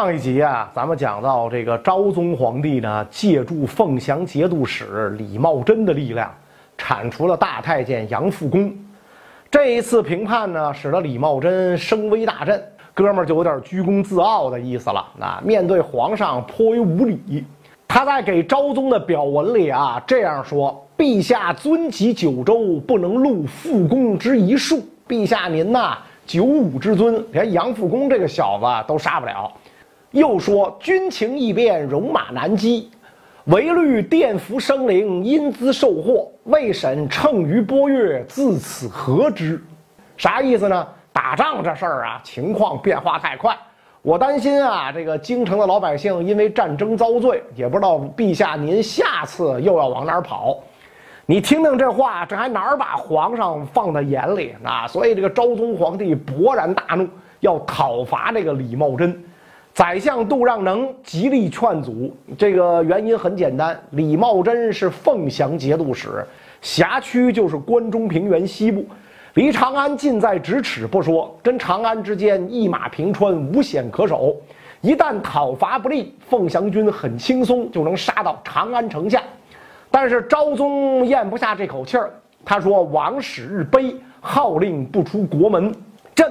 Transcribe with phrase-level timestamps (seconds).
[0.00, 6.34] 上一集啊，咱们讲到这个昭宗皇帝呢，借助凤翔节度使李茂贞的力量，
[6.78, 8.74] 铲除了大太监杨复恭。
[9.50, 15.06] 这一次平叛呢，使得李茂贞声威大振，哥们儿就有点居功自傲的意思了。
[15.18, 17.44] 那面对皇上颇为无礼，
[17.86, 24.82] 他在给昭宗的表文里啊这样说：“陛下尊及九州，不能录复恭之一数。
[25.06, 29.52] 陛下您呐，九五之尊，连杨复恭这个小子都杀不了。”
[30.12, 32.90] 又说：“军情异变，戎马难击，
[33.44, 36.28] 唯虑电服生灵，因兹受祸。
[36.44, 39.62] 未审乘舆波月，自此何之？”
[40.18, 40.86] 啥意思呢？
[41.12, 43.56] 打仗这事儿啊，情况变化太快，
[44.02, 50.58] 我担心啊，这个京城的老百姓因为战争遭罪，也不知道陛下您下次又要往哪儿跑。
[51.26, 54.86] 你听听这话，这还哪儿把皇上放在眼里啊？
[54.86, 57.08] 所以这个昭宗皇帝勃然大怒，
[57.40, 59.16] 要讨伐这个李茂贞。
[59.72, 66.24] 宰相杜让能极力劝阻，这个原因很简单，李茂贞是凤翔节度使，
[66.60, 68.84] 辖区就是关中平原西部，
[69.34, 74.36] 离长安近在咫尺不说，跟长安之间一马平川，无险可守。
[74.80, 79.22] 一旦讨伐不利，凤翔军很轻松就能杀到长安城下。
[79.90, 82.10] 但是昭宗咽不下这口气儿，
[82.44, 85.72] 他说：“王使日卑，号令不出国门，
[86.14, 86.30] 朕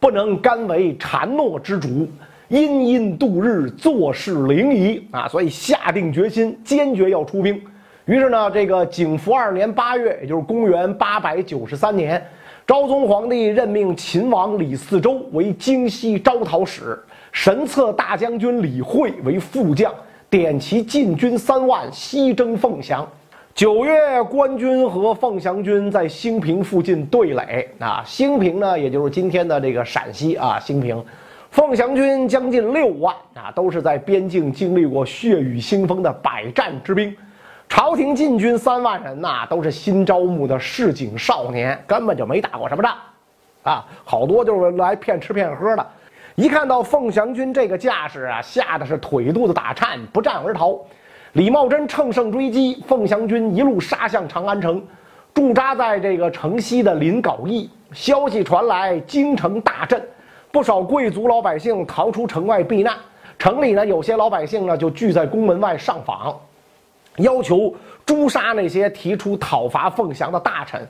[0.00, 2.08] 不能甘为谗诺之主。”
[2.48, 5.28] 因因度日，坐视凌夷啊！
[5.28, 7.60] 所以下定决心，坚决要出兵。
[8.06, 12.26] 于是呢，这个景福二年八月，也就是公元八百九十三年，
[12.66, 16.98] 昭宗皇帝任命秦王李嗣周为京西招讨使，
[17.32, 19.92] 神策大将军李惠为副将，
[20.30, 23.06] 点其禁军三万，西征凤翔。
[23.54, 28.02] 九月，官军和凤翔军在兴平附近对垒啊。
[28.06, 31.04] 兴平呢，也就是今天的这个陕西啊，兴平。
[31.50, 37.14] 凤翔军将近六万啊，都是在边境经历过血雨腥风的百战之兵。
[37.68, 42.94] 朝廷禁军三万人呐，都是新招募的市井少年，根本就没打过什么仗，
[43.62, 45.86] 啊，好多就是来骗吃骗喝的。
[46.34, 50.78] 一看到凤翔军这个架势啊，吓得是腿肚子打颤，不战而逃。
[51.32, 54.82] 李茂贞乘胜追击，凤翔军一路杀向长安城，
[55.34, 57.68] 驻扎在这个城西的临皋驿。
[57.92, 60.00] 消息传来，京城大震。
[60.50, 62.94] 不少贵族老百姓逃出城外避难，
[63.38, 66.34] 城里呢有些老百姓呢就聚在宫门外上访，
[67.16, 67.74] 要求
[68.06, 70.86] 诛杀那些提出讨伐凤翔的大臣。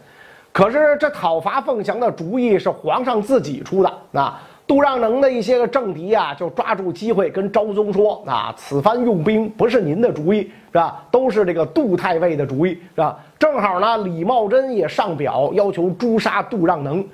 [0.52, 3.92] 可是这讨伐凤翔的主意是皇上自己出的。
[4.12, 11.04] 啊，杜让能的一些个政敌啊，就抓住机会跟昭宗说：“啊，此番用兵不是您的主意，是吧？
[11.10, 13.18] 都是这个杜太尉的主意，是吧？
[13.38, 17.04] 正好呢，李茂贞也上表要求诛杀杜让能。”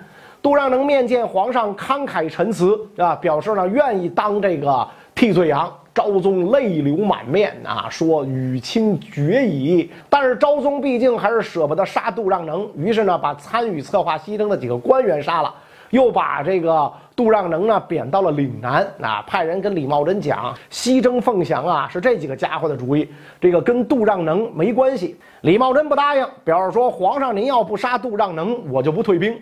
[0.44, 5.72] 杜让能面见皇上，慷慨陈词啊，表示呢愿意当这个替罪羊。
[5.94, 9.90] 昭宗泪流满面啊，说与卿决矣。
[10.10, 15.54] 但是昭宗毕竟还是舍不得杀杜让能，于是呢把参与策划西征的几个官员杀了，
[15.88, 23.08] 又把这个杜让能呢贬到了岭南啊，派人跟李茂贞讲，西征凤翔啊是这几个家伙的主意，
[23.40, 25.16] 这个跟杜让能没关系。
[25.40, 29.34] 李茂贞不答应，表示说皇上您要不杀杜让能，我就不退兵。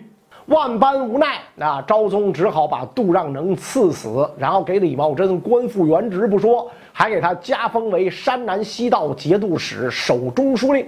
[0.47, 10.85] 万般无奈，那昭宗只好把杜让能赐死，然后给李茂贞官复原职不说，还给他加封为山南西道节度使、守中书令。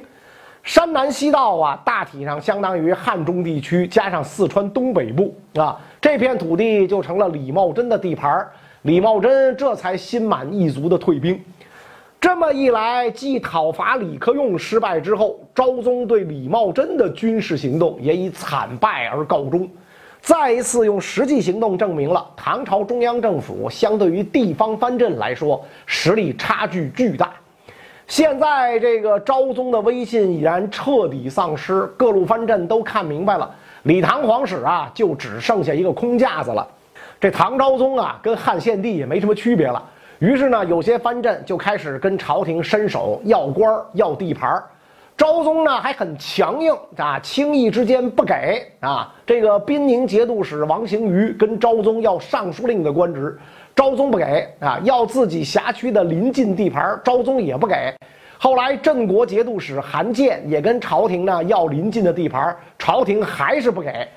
[0.62, 8.46] 山南西道啊，大体上相当于汉中地区加上四川东北部啊，这片土地就成了李茂贞的地盘
[8.82, 11.40] 李茂贞这才心满意足的退兵。
[12.26, 19.70] 这么一来，继讨伐李克用失败之后，昭宗对李茂贞的军事行动也以惨败而告终。
[20.22, 27.32] 再一次用实际行动证明了唐朝中央政府相对于地方藩镇来说实力差距巨大。
[28.08, 36.68] 现在这个昭宗的威信已然彻底丧失，各路藩镇都看明白了，李唐皇室啊就只剩下一个空架子了。
[37.22, 39.92] 这唐昭宗啊，跟汉献帝也没什么区别了。
[40.20, 44.64] 于是呢，有些藩镇就开始跟朝廷伸手要官儿、要地盘儿。
[45.18, 49.14] 昭宗呢还很强硬啊，轻易之间不给啊。
[49.26, 53.38] 这个滨宁节度使王行瑜跟昭宗要尚书令的官职，
[53.76, 57.94] 昭宗不给啊，要自己辖区的临近地盘，昭宗也不给。
[58.38, 64.08] 后来镇国节度使韩建也跟朝廷呢要临近的地盘，朝廷还是不给。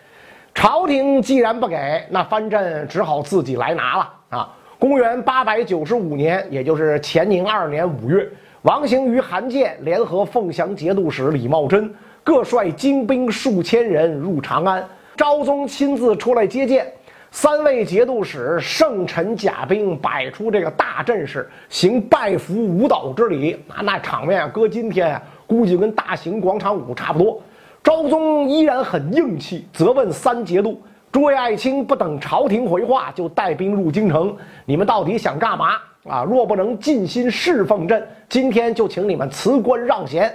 [0.54, 4.54] 朝廷既然不给，那藩镇只好自己来拿了啊。
[4.78, 8.28] 公元八百九十五年，也就是乾宁二年五月，
[8.62, 11.92] 王行于、韩建联合凤翔节度使李茂贞，
[12.22, 14.86] 各率精兵数千人入长安。
[15.16, 16.86] 昭宗亲自出来接见，
[17.32, 27.42] 三位节度使圣臣甲兵摆出这个大阵势，行拜服舞蹈之礼啊，那场面搁今天啊估计跟大型广场舞差不多。
[27.82, 30.80] 昭宗依然很硬气，责问三节度。
[31.10, 34.36] 诸位爱卿不等朝廷回话，就带兵入京城。
[34.66, 35.76] 你们到底想干嘛
[36.06, 36.22] 啊？
[36.22, 40.32] 若不能尽心侍奉朕，今天就请你们辞官让贤。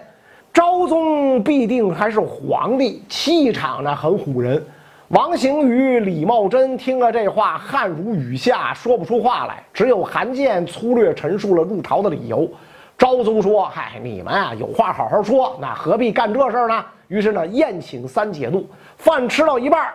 [0.51, 4.63] 昭宗必定还是皇帝，气场呢很唬人。
[5.09, 9.63] 王行于、李茂贞听了这话，汗如雨下，说不出话来。
[9.71, 12.49] 只有韩建粗略陈述了入朝的理由。
[12.97, 18.67] 昭宗说：“嗨，你们啊，有话好好说，那何必干这事儿呢？”于是呢，宴请三节度，
[18.97, 19.87] 饭吃到一半。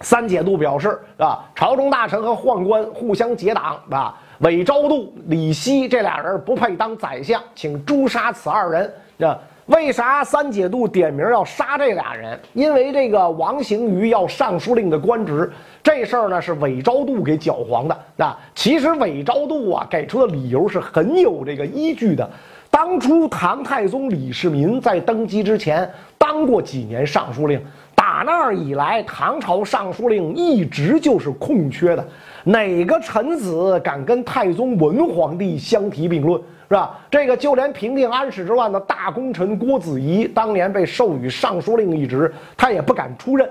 [0.00, 8.92] 三节度表示啊，朝中大臣和宦官互相结党啊，韦昭度、李希这俩人不配当宰相，请诛杀此二人。
[9.20, 12.38] 啊，为啥三节度点名要杀这俩人？
[12.52, 15.50] 因为这个王行于要尚书令的官职，
[15.82, 17.98] 这事儿呢是韦昭度给搅黄的。
[18.18, 22.30] 啊，其实韦昭度啊给出的理由是很有这个依据的。
[22.70, 27.58] 当初唐太宗李世民在登基之前当过几年尚书令。
[28.06, 32.08] 打那儿以来，唐朝尚书令一直就是空缺的。
[32.44, 36.96] 哪个臣子敢跟太宗文皇帝相提并论，是吧？
[37.10, 43.50] 这个就连平定安史之乱的大功臣郭子仪，当年被授予尚书令一职，他也不敢出任。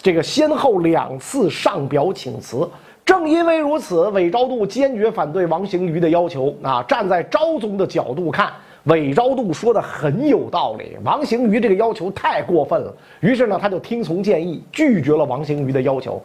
[0.00, 2.66] 这个先后两次上表请辞。
[3.04, 6.56] 正因为如此，韦昭度坚决反对王行于的要求。
[6.62, 8.50] 啊，站在昭宗的角度看。
[8.84, 16.22] 韦昭度说的很有道理，王行于这个要求太过分了，于是呢，他就听从建议，拒绝了王行于的要求。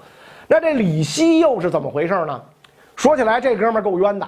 [0.47, 2.41] 那这李希又是怎么回事呢？
[2.95, 4.27] 说起来，这哥们儿够冤的。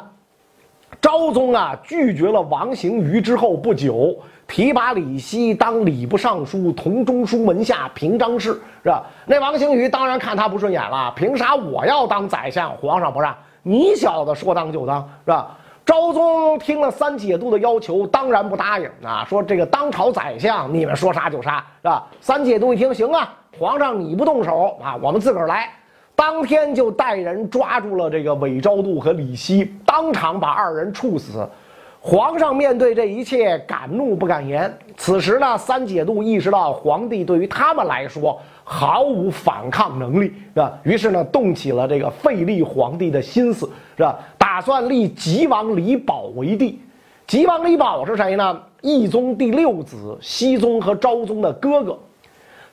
[0.99, 9.05] 昭宗啊，拒绝了王行于之后不久，提拔李希当礼部尚书、同中书门下平章事，是吧？
[9.25, 12.75] 那王行于当然看他不顺眼了，凭啥我要当宰相？
[12.77, 15.57] 皇上不让你小子说当就当，是吧？
[15.87, 19.25] 昭宗听了三节度的要求，当然不答应啊！
[19.27, 22.05] 说这个当朝宰相，你们说杀就杀，是吧？
[22.19, 25.69] 三节度一听，行啊，皇上你不动手啊，我们自个儿来。
[26.13, 31.47] 当天就带人抓住了这个韦昭度和李希，当场把二人处死。
[32.01, 34.77] 皇上面对这一切，敢怒不敢言。
[34.97, 38.37] 此时呢，三节度意识到皇帝对于他们来说
[38.69, 40.77] 毫无反抗能力，是吧？
[40.83, 43.65] 于是呢，动起了这个废立皇帝的心思，
[43.95, 44.19] 是吧？
[44.37, 46.77] 打算立吉王李宝为帝。
[47.25, 48.61] 吉王李宝是谁呢？
[48.81, 51.97] 懿宗第六子，熹宗和昭宗的哥哥。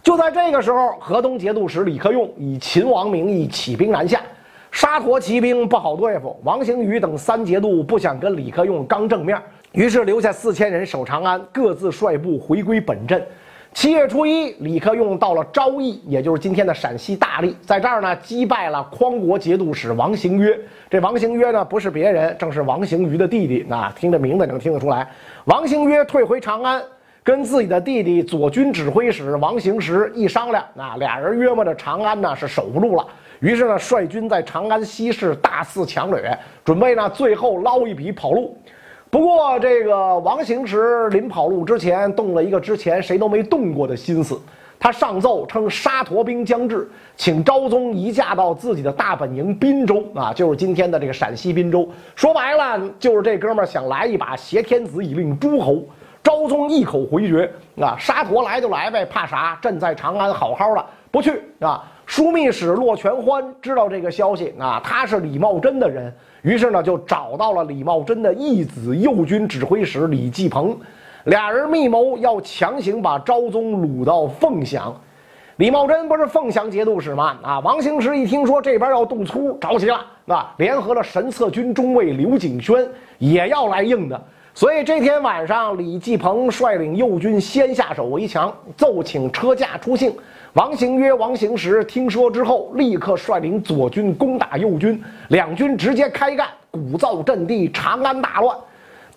[0.03, 4.21] 就在这个时候，河东节度使李克用以秦王名义起兵南下。
[4.73, 13.25] 沙陀骑兵不好对付，王行于等三节度不想跟李克用刚正面，于是留下四千人守长安，各自率部回归本镇。
[13.75, 20.57] 七月初一，李克用到了昭义，也就是今天的陕西大荔，在这儿呢击败了匡国节度使王行约。
[20.89, 23.67] 这王行约呢不是别人，正是王行瑜的弟弟。
[23.69, 25.11] 那听这名字能听得出来，
[25.47, 26.81] 王行约退回长安，
[27.25, 33.05] 跟自己的弟弟左军指挥使王行实一商量，那俩人约摸着长安呢是守不住了。
[33.41, 38.57] 于是呢，率军在长安西市大肆强掠，准备呢最后捞一笔跑路。
[39.15, 44.37] 不过，这个王行时临跑路之前，动了一个之前谁都没动过的心思。
[44.77, 51.89] 他上奏称沙陀兵将至，请昭宗移驾到自己的大本营滨州啊，就是今天的这个陕西滨州。
[52.17, 55.85] 说白了，就是这哥们儿想来一把挟天子以令诸侯。
[56.21, 57.49] 昭宗一口回绝
[57.81, 59.57] 啊，沙陀来就来呗，怕啥？
[59.63, 61.85] 朕在长安好好的，不去啊。
[62.07, 70.77] 枢密使骆全欢知道这个消息啊，他是李茂贞的人，于是呢就找到了李茂贞的义子右军指挥使李继鹏，
[71.25, 74.95] 俩人密谋要强行把昭宗掳到凤翔。
[75.57, 77.39] 李茂贞不是凤翔节度使吗？
[77.43, 82.87] 啊，王行时一听说这边要动粗，着急了，啊，联合了神策军中尉刘景轩
[83.19, 84.21] 也要来硬的。
[84.57, 90.15] 所以这天晚上，李继鹏率领右军先下手为强，奏请车驾出行。
[90.53, 98.57] 王行约、王行时听说之后，立刻率领左军攻打右军，两军直接开干，鼓噪阵地，长安大乱。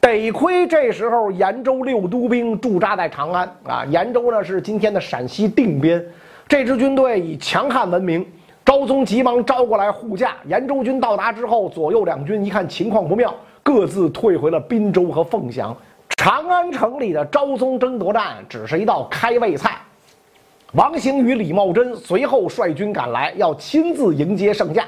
[0.02, 6.04] 得亏这时候延州六都兵驻扎在长安啊，延州呢是今天的陕西定边，
[6.48, 8.26] 这支军队以强悍闻名。
[8.66, 10.36] 昭宗急忙招过来护驾。
[10.46, 13.34] 延州军到达之后，左右两军一看情况不妙，
[13.68, 15.76] 各自退回了滨州和凤翔。
[16.16, 19.78] 长安城里的昭宗争夺战只是一道开胃菜。
[20.72, 24.86] 王行与李茂贞随后率军赶来，要亲自迎接圣驾。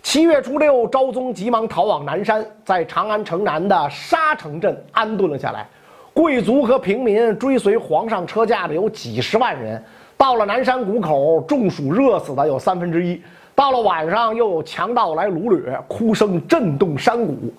[0.00, 5.66] 七月初六，昭宗急忙逃往南山，在长安城南的沙城镇安顿了下来。
[6.12, 9.82] 贵族和平民追随皇上车驾的有几十万人。
[10.16, 13.20] 到了南山谷口，中暑热死的有三分之一。
[13.56, 17.52] 到了晚上，又有强盗来掳掠，哭声震动山谷。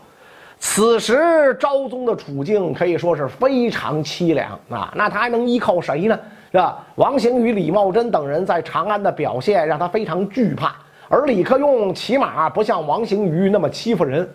[0.57, 4.91] 此时昭宗的处境可以说是非常凄凉啊！
[4.95, 6.19] 那他还能依靠谁呢？
[6.51, 6.83] 是吧？
[6.95, 10.75] 王行与李茂贞等人在长安的表现让他非常惧怕，
[11.09, 14.27] 而李克用起码不像王行于那么欺负人。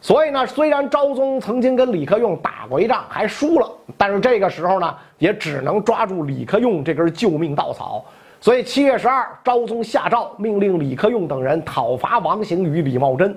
[0.00, 8.04] 所以呢，虽然昭宗曾经跟李克用打过一仗，还输了，但是这个时候呢，也只能抓住李克用这根救命稻草。
[8.40, 13.36] 所以七月十二，昭宗下诏命令李克用等人讨伐王行与李茂贞。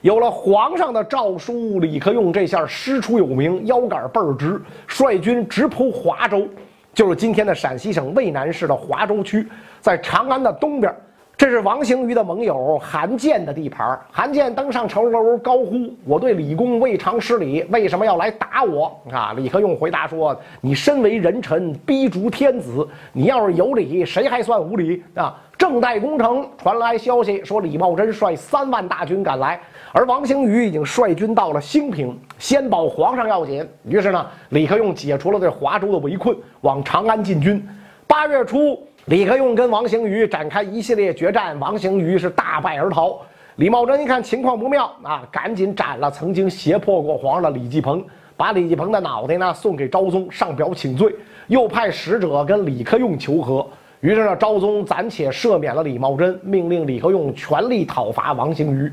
[0.00, 6.46] 有了皇上的诏书，李克用这下师出有名，腰杆倍儿直，率军直扑华州，
[6.94, 9.46] 就是今天的陕西省渭南市的华州区，
[9.80, 10.94] 在长安的东边。
[11.36, 13.96] 这是王行于的盟友韩建的地盘。
[14.10, 19.32] 韩建登上城楼，高呼：“我对李公未尝失礼，为什么要来打我？”啊！
[19.36, 25.40] 李克用回答说：“你身为人臣，逼逐天子，你要是有理，谁还算无理？”啊！
[25.58, 29.60] 正待攻城，传来消息说李茂贞率三万大军赶来，
[29.92, 33.68] 而王行于已经率军到了兴平，先保皇上要紧。
[33.84, 37.66] 于是呢，李克用解除了对华州的围困，往长安进军。
[38.06, 38.80] 八月初。
[39.06, 43.18] 李克用跟王行于展开一系列决战，王行于是大败而逃。
[43.56, 48.04] 李茂贞一看情况不妙啊，赶紧斩了曾经胁迫过皇上的李继鹏，
[48.36, 51.10] 把李继鹏的脑袋呢送给昭宗上表请罪，
[51.46, 53.66] 又派使者跟李克用求和。
[54.00, 58.92] 于是呢，昭宗暂且赦免了李茂贞，命令李克用全力讨伐王行于。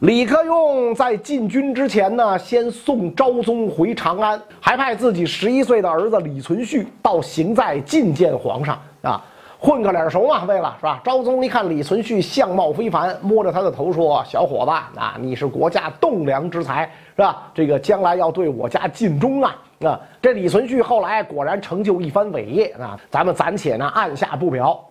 [0.00, 8.76] 李克用在进军之前呢，先送昭宗回长安，还派自己十一岁的儿子李存勖到行在觐见皇上。
[9.02, 9.24] 啊，
[9.60, 11.00] 混个脸熟嘛，为了是吧？
[11.04, 16.82] 昭宗一看李存勖相貌非凡，摸着他的头说：“小伙子啊，你是国家栋梁之才，
[17.14, 17.48] 是吧？
[17.54, 19.56] 这个将来要对我家尽忠啊！
[19.80, 22.98] 啊，这李存勖后来果然成就一番伟业啊！
[23.10, 24.82] 咱们暂且呢按下不表。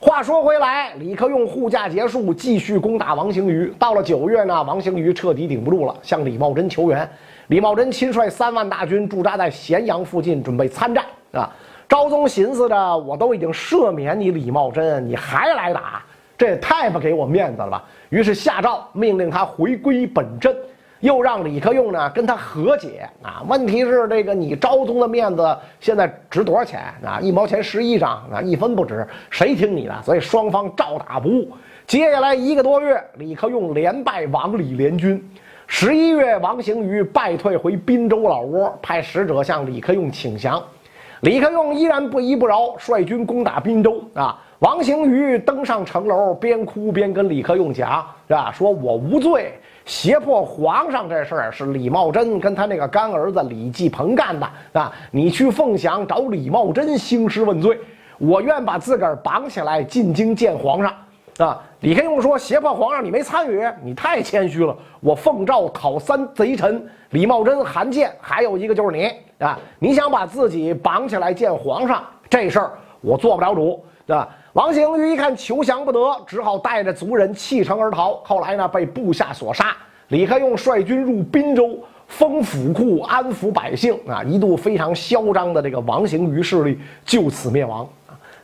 [0.00, 3.72] 话说回来，李克用护驾结束，继续攻打王行于。
[3.80, 7.08] 到了九月呢，王行于彻底顶不住了，向李茂贞求援。
[7.48, 11.50] 李茂贞亲率三万大军驻扎在咸阳附近，准备参战啊。
[11.88, 16.04] 昭宗寻思着，我都已经赦免你李茂贞，你还来打，
[16.36, 17.84] 这也太不给我面子了吧！
[18.10, 20.54] 于是下诏命令他回归本镇，
[21.00, 23.42] 又让李克用呢跟他和解啊。
[23.48, 27.20] 问题是这个你昭宗的面子现在值多少钱啊？
[27.20, 30.02] 一毛钱十一张啊，一分不值，谁听你的？
[30.02, 31.50] 所以双方照打不误。
[31.86, 35.22] 接下来一个多月，李克用连败王李联军。
[35.66, 40.62] 十一月，王行于败退回滨州老窝，派使者向李克用请降。
[41.20, 44.40] 李克用依然不依不饶，率军攻打滨州啊！
[44.60, 48.52] 王行于登上城楼，边哭边跟李克用讲，是吧？
[48.52, 54.92] 说我无罪，胁迫皇上这事儿是李茂贞跟他那个干儿子李继鹏干的啊！
[55.10, 57.80] 你去凤翔找李茂贞兴师问罪，
[58.18, 60.94] 我愿把自个儿绑起来进京见皇上。
[61.38, 61.58] 啊！
[61.80, 64.76] 李克用说：“胁迫皇上，你没参与，你太谦虚了。
[65.00, 69.58] 我奉诏讨三贼臣李茂贞、韩建，还有一个就是你啊！
[69.78, 74.28] 你想把自己绑起来见皇上，这事儿我做不了主，对吧？”
[74.58, 78.14] 王行于一看求降不得，只好带着族人弃城而逃。
[78.24, 79.66] 后来呢，被部下所杀。
[80.08, 84.20] 李克用率军入滨州，封府库，安抚百姓啊！
[84.24, 87.88] 一度非常嚣张的这个王行于势力就此灭亡。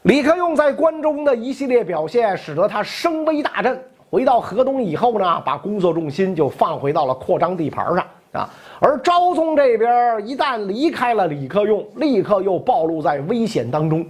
[0.02, 3.76] 李克用在关中的一系列表现，使得他声威大振。
[4.08, 8.48] 回到河东以后呢，把工作重心就放回到了扩张地盘上啊。
[8.78, 14.06] 而昭宗这边一旦离开了李克用，立刻又暴露在危险当中。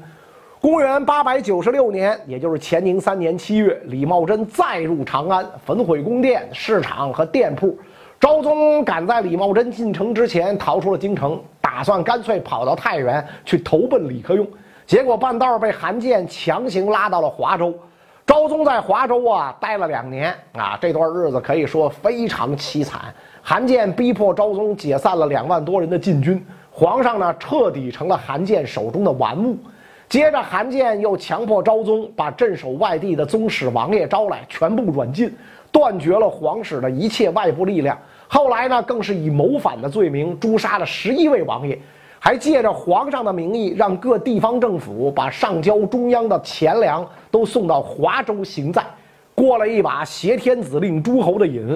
[0.64, 7.78] 公元八百九十六年，也就是乾宁三年七月，李茂贞再入长安，焚毁宫殿、市场和店铺。
[8.18, 14.48] 昭宗赶在李茂贞进城之前逃出了京城，打算干脆跑到太原去投奔李克用。
[14.86, 17.74] 结果半道被韩建强行拉到了华州，
[18.24, 23.14] 昭宗在华州啊待了两年啊，这段日子可以说非常凄惨。
[23.42, 29.58] 韩建逼迫昭宗解散了两万多人的禁军，皇上呢彻底成了韩建手中的玩物。
[30.14, 35.28] 接着韩建又强迫昭宗把镇守外地的宗室王爷招来，全部软禁，
[35.72, 37.98] 断绝了皇室的一切外部力量。
[38.28, 41.76] 后来呢，更是以谋反的罪名诛杀了十一位王爷。
[42.20, 48.86] 还借着皇上的名义，让各地方政府把上交中央的钱粮都送到华州行在，
[49.34, 51.68] 过了一把挟天子令诸侯的瘾。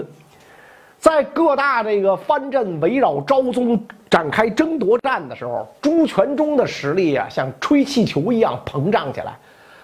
[0.98, 9.36] 在各大这个藩镇围绕昭宗展开争夺战的时候，朱全忠的实力啊，像吹气球一样膨胀起来。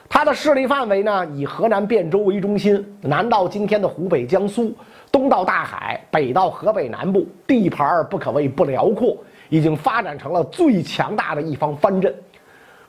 [0.08, 4.72] 他的势力范围呢，以河南汴州为中心，南到今天的湖北、江苏，
[5.10, 9.16] 东到大海，北到河北南部，地盘不可谓不辽阔。
[9.50, 12.12] 已经发展成了最强大的一方藩镇。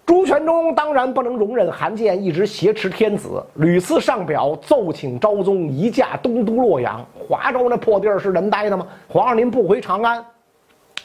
[0.06, 7.04] 朱全忠当然不能容忍韩建一直挟持天子，屡次上表奏请昭宗移驾东都洛阳。
[7.28, 8.86] 华州那破地儿是人待的吗？
[9.08, 10.24] 皇上您不回长安，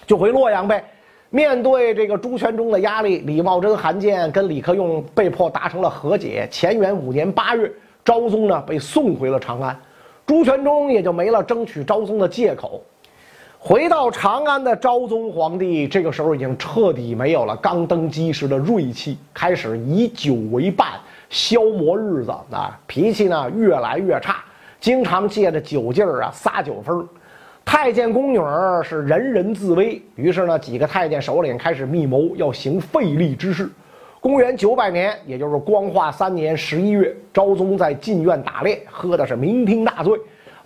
[0.07, 0.85] 就回洛阳呗。
[1.31, 6.47] 面对这个朱全忠的压力，李茂贞、韩建跟李克用被迫达成了和解。
[6.53, 7.73] 乾元五年八月，
[8.05, 9.75] 昭宗呢被送回了长安，
[10.27, 12.83] 朱全忠也就没了争取昭宗的借口。
[13.63, 20.89] 回到长安的昭宗皇帝，这个时候已经彻底没有了刚登基时的锐气，开始以酒为伴，
[21.29, 24.37] 消磨日子啊，脾气呢越来越差，
[24.81, 27.07] 经常借着酒劲儿啊撒酒疯。
[27.63, 33.69] 太监宫女儿是人人自危，于是呢几个太监首领开始密谋要行废立之事。
[34.21, 40.19] 公元九百年，也就是光化三年十一月，昭宗在禁院打猎，喝的是酩酊大醉。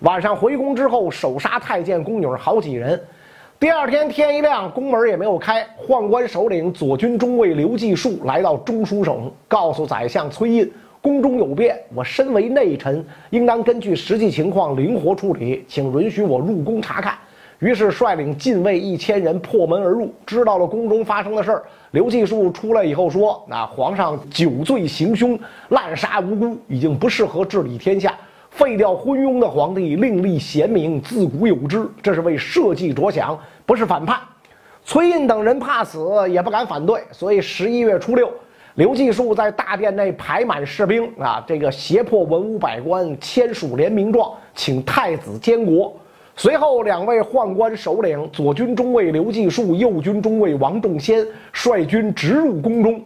[0.05, 3.01] 晚上回宫之后，手杀太监宫女好几人。
[3.59, 5.65] 第二天天一亮，宫门也没有开。
[5.75, 10.71] 宦官首领左军中尉刘继树来到中书省，告诉宰相崔胤，
[11.01, 17.15] 宫中有变，我身为内臣，应当根据实际情况灵活处理，请允许我入宫查看。
[17.57, 21.63] 于是率领禁卫一千人破门而入，知道了宫中发生的事儿。
[21.89, 28.13] 刘继树出来以后说：“那皇上酒醉行凶，滥杀无辜，已经不适合治理天下。”
[28.55, 34.17] 废掉昏庸的皇帝，另立贤明，自古有之，这是为社稷着想，不是反叛。
[34.85, 38.31] 崔胤等人怕死，也不敢反对，所以十一月初六，
[38.75, 45.93] 刘继树在大殿内排满士兵啊，这个胁迫文武百官签署联名状，请太子监国。
[46.37, 53.03] 随后，两位宦官首领左军中尉刘继树、右军中尉王仲先率军直入宫中。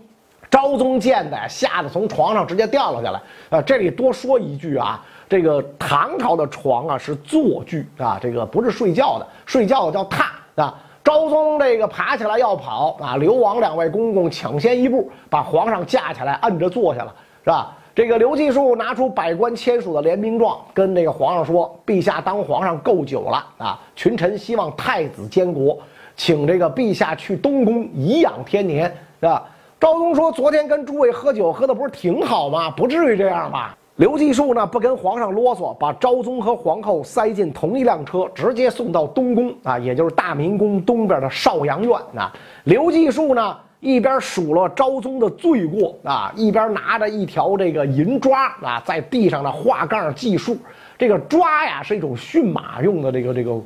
[0.51, 3.21] 昭宗见的吓得从床上直接掉了下来。
[3.49, 5.03] 啊，这里多说一句啊。
[5.29, 10.75] 这个唐朝的床啊是坐具啊，这个不是睡觉的，睡觉的叫榻啊。
[11.03, 17.75] 昭宗这个爬起来要跑啊，刘王两位公公抢先一步把皇上架起来，摁着坐下了，是吧？
[17.95, 25.77] 这个刘继树拿出百官签署的联名状，跟这个皇上说：“陛下当皇上够久了啊，群臣希望太子监国，
[26.15, 28.85] 请这个陛下去东宫颐养天年，
[29.19, 29.43] 是吧？”
[29.79, 32.69] 昭宗说：“昨天跟诸位喝酒喝的不是挺好吗？
[32.71, 42.33] 不至于这样吧？”刘继树呢不跟皇上啰嗦，把昭宗和皇后塞进同一辆车，直接送到东宫啊，也就是大明宫东边的少阳院啊。
[42.63, 50.57] 刘继树呢一边数落昭宗的罪过啊，一边拿着一条这个银抓啊，在地上的画杠计数。
[50.97, 53.59] 这个抓呀是一种驯马用的这个这个。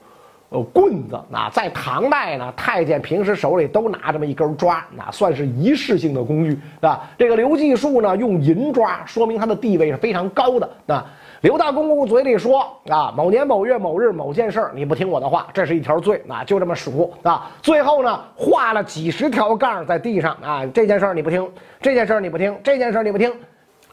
[0.54, 7.10] 呃，棍子啊，在唐代呢，太监平时手里都拿这么一根抓，那算是仪式性的工具，啊。
[7.18, 10.70] 这个刘继树呢，用银抓，说明他的地位是非常高的。
[10.86, 11.04] 啊，
[11.42, 17.50] 刘大公公嘴里说啊，某年某月某日某件事儿，你不听我的话，这是一条罪，啊，就这么数啊。
[17.63, 21.50] 最后呢，画了几十条杠在地上啊，这件事儿你不听，
[21.82, 23.34] 这件事儿你不听，这件事儿你不听。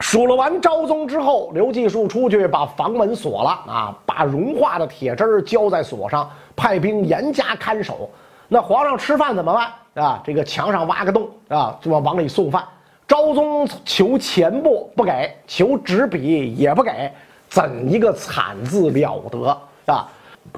[0.01, 6.29] 数了完昭宗之后，刘继树出去把房门锁了啊，把融化的铁汁浇在锁上。
[6.57, 8.09] 派兵严加看守，
[8.49, 10.23] 那皇上吃饭怎么办啊？
[10.25, 12.65] 这个墙上挖个洞啊，就往往里送饭。
[13.07, 17.11] 昭宗求钱帛不给，求纸笔也不给，
[17.49, 20.09] 怎一个惨字了得啊！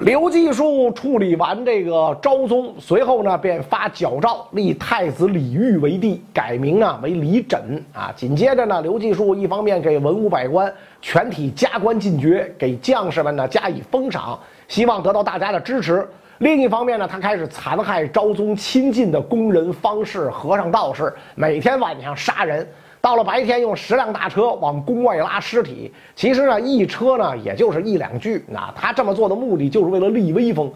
[0.00, 8.12] 刘继树处理完这个昭宗，随后呢便发矫诏立太子李煜为帝，改名啊为李枕啊。
[8.14, 14.38] 紧接着呢，刘继树一方面给文武百官全体加官进爵，给将士们呢加以封赏。
[14.72, 16.08] 希望得到大家的支持。
[16.38, 22.66] 另一方面呢，他开始残害昭宗亲近的宫人、方士、和尚、道士，每天晚上杀人，
[22.98, 25.92] 到了白天用十辆大车往宫外拉尸体。
[26.14, 28.42] 其实呢，一车呢也就是一两具。
[28.48, 30.72] 那他这么做的目的就是为了立威风。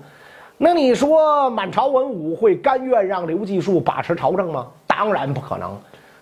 [0.59, 4.67] 那你说满朝文武会甘愿让刘继树把持朝政吗？
[4.87, 5.75] 当然不可能。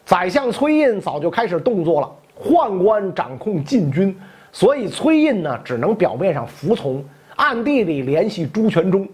[0.05, 2.09] 宰相崔胤早就开始动作了，
[2.41, 4.17] 宦官掌控禁军，
[4.53, 7.05] 所以崔胤呢只能表面上服从。
[7.37, 9.09] 暗地里联系朱全忠，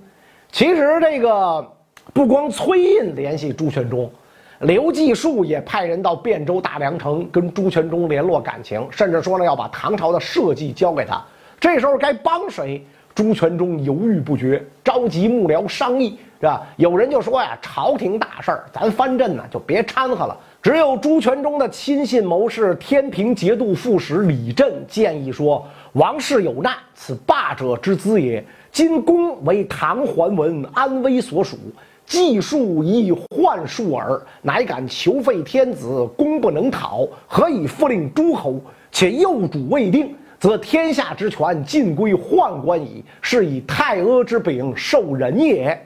[0.53, 1.67] 其实这个
[2.13, 4.11] 不光崔胤联系朱全忠，
[4.61, 11.23] 刘继树也派人到汴州大梁城跟朱全忠联络感情，甚至说了要把唐朝的社稷交给他。
[11.59, 12.85] 这时候该帮谁？
[13.15, 16.63] 朱全忠犹豫不决，召集幕僚商议，是吧？
[16.77, 20.37] 有人就说呀，朝廷大事儿，咱藩镇呢就别掺和了。
[20.63, 25.67] 只有朱全忠的亲信谋士天平节度副使李振建议说。
[25.95, 28.45] 王室有难，此霸者之资也。
[28.71, 31.57] 今公为唐桓文安危所属，
[32.07, 38.61] 计数亦幻术耳，乃敢求废天子，公不能讨，何以复令诸侯？
[38.93, 45.77] 且幼主未定，则天下之权尽归宦官矣，是以太阿之柄受人也。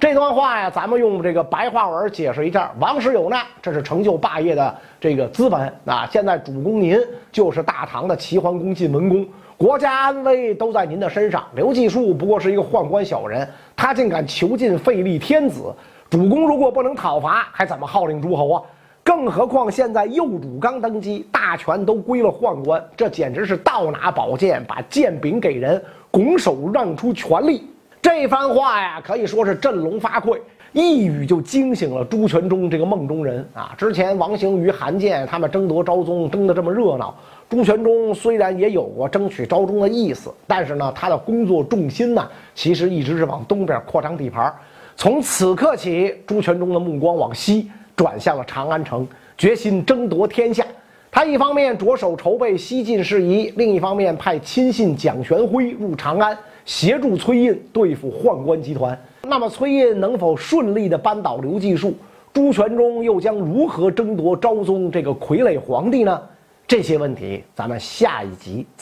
[0.00, 6.08] 这段话呀，咱们用这个白话文解释一下：王室有难，这是成就霸业的这个资本啊。
[6.08, 6.96] 现在主公您
[7.32, 11.44] 就是大唐的齐桓公晋文公，国家安危都在您的身上。
[11.56, 15.74] 刘季树不过是一个宦官小人，他竟敢囚禁废立天子，
[16.08, 18.62] 主公如果不能讨伐，还怎么号令诸侯啊？
[19.02, 27.68] 更何况现在右主刚登基，大权都归了宦官，这简直是倒拿宝剑，把剑柄给人，拱手让出权力。
[28.00, 30.38] 这番话呀，可以说是振聋发聩，
[30.72, 33.74] 一语就惊醒了朱全忠这个梦中人啊！
[33.76, 37.14] 之前王行于、韩建他们争夺昭宗争得这么热闹，
[37.48, 44.52] 朱全忠虽然也有过争取昭宗的意思，但是呢，他的工作重心呢，其实一直是往东边扩张地盘。
[44.96, 49.06] 从此刻起，朱全忠的目光往西转向了长安城，
[49.36, 50.64] 决心争夺天下。
[51.10, 56.36] 他一方面着手筹备西进事宜，另一方面派亲信蒋玄辉入长安。
[56.68, 61.94] 协助崔胤对付宦官集团，那么崔胤能否顺利的扳倒刘季树？
[62.30, 66.20] 朱全忠又将如何争夺昭宗这个傀儡皇帝呢？
[66.66, 68.66] 这些问题，咱们下一集。